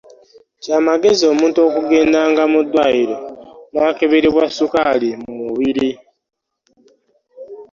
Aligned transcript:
Kya 0.63 0.77
magezi 0.87 1.23
omuntu 1.33 1.59
okugendanga 1.67 2.43
mu 2.51 2.59
ddwaliro 2.65 3.17
n’akeberebwa 3.73 4.45
sukaali 4.57 5.09
mu 5.23 5.33
mubiri. 5.41 5.89